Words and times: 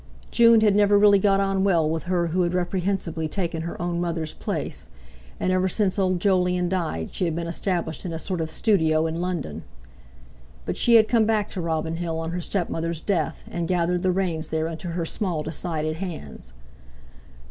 June 0.31 0.61
had 0.61 0.75
never 0.75 0.97
really 0.97 1.19
got 1.19 1.39
on 1.39 1.63
well 1.63 1.87
with 1.87 2.05
her 2.05 2.25
who 2.29 2.41
had 2.41 2.55
reprehensibly 2.55 3.27
taken 3.27 3.61
her 3.61 3.79
own 3.79 4.01
mother's 4.01 4.33
place; 4.33 4.89
and 5.39 5.51
ever 5.53 5.69
since 5.69 5.99
old 5.99 6.19
Jolyon 6.19 6.67
died 6.69 7.13
she 7.13 7.25
had 7.25 7.35
been 7.35 7.45
established 7.45 8.03
in 8.03 8.11
a 8.11 8.17
sort 8.17 8.41
of 8.41 8.49
studio 8.49 9.05
in 9.05 9.21
London. 9.21 9.61
But 10.65 10.75
she 10.75 10.95
had 10.95 11.07
come 11.07 11.25
back 11.25 11.51
to 11.51 11.61
Robin 11.61 11.97
Hill 11.97 12.17
on 12.17 12.31
her 12.31 12.41
stepmother's 12.41 12.99
death, 12.99 13.43
and 13.51 13.67
gathered 13.67 14.01
the 14.01 14.11
reins 14.11 14.47
there 14.47 14.65
into 14.65 14.87
her 14.87 15.05
small 15.05 15.43
decided 15.43 15.97
hands. 15.97 16.53